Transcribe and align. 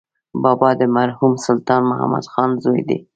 بابا 0.43 0.69
د 0.79 0.83
مرحوم 0.97 1.33
سلطان 1.45 1.81
محمد 1.91 2.25
خان 2.31 2.49
زوی 2.63 2.81
دی. 2.89 2.97